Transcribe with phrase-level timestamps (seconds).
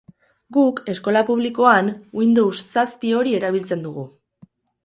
[0.55, 1.91] Guk, eskola publikoan,
[2.21, 4.09] Windows zazpi hori erabiltzen dugu.